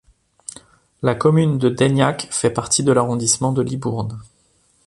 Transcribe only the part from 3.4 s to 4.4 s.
de Libourne.